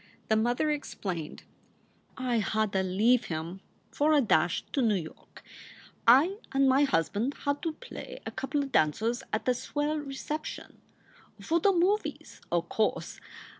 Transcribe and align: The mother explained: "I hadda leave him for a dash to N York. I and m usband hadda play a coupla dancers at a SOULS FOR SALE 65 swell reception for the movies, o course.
The 0.29 0.35
mother 0.35 0.71
explained: 0.71 1.43
"I 2.17 2.39
hadda 2.39 2.81
leave 2.81 3.25
him 3.25 3.61
for 3.91 4.13
a 4.13 4.21
dash 4.21 4.63
to 4.73 4.79
N 4.81 4.89
York. 4.97 5.43
I 6.07 6.37
and 6.51 6.65
m 6.73 6.87
usband 6.87 7.35
hadda 7.45 7.73
play 7.79 8.19
a 8.25 8.31
coupla 8.31 8.65
dancers 8.71 9.21
at 9.31 9.47
a 9.47 9.53
SOULS 9.53 9.65
FOR 9.67 9.83
SALE 9.83 9.95
65 9.95 9.95
swell 9.97 9.97
reception 9.99 10.81
for 11.39 11.59
the 11.59 11.71
movies, 11.71 12.41
o 12.51 12.63
course. 12.63 13.19